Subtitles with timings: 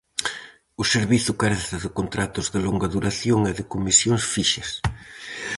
[0.81, 4.69] O servizo carece de contratos de longa duración e de comisións fixas.